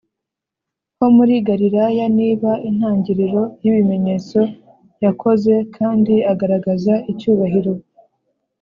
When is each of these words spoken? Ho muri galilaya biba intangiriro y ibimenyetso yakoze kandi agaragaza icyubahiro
Ho 0.97 1.05
muri 1.17 1.33
galilaya 1.47 2.05
biba 2.15 2.53
intangiriro 2.69 3.41
y 3.61 3.65
ibimenyetso 3.69 4.39
yakoze 5.03 5.53
kandi 5.75 6.13
agaragaza 6.31 6.93
icyubahiro 7.11 7.73